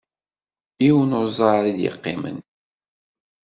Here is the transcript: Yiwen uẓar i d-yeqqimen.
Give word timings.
Yiwen 0.83 1.17
uẓar 1.21 1.63
i 1.65 1.71
d-yeqqimen. 1.77 2.37